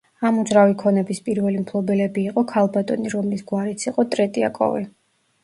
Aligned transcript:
ამ 0.27 0.37
უძრავი 0.43 0.77
ქონების 0.83 1.19
პირველი 1.27 1.61
მფლობელები 1.63 2.23
იყო 2.31 2.45
ქალბატონი, 2.53 3.13
რომლის 3.17 3.45
გვარიც 3.53 3.87
იყო 3.93 4.09
ტრეტიაკოვი. 4.17 4.85